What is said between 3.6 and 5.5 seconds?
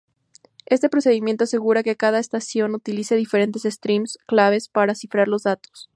streams claves para cifrar los